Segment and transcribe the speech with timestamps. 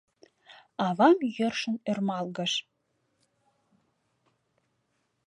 [0.85, 2.53] Авам йӧршын ӧрмалгыш.